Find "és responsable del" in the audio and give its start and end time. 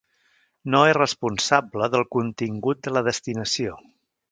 0.91-2.07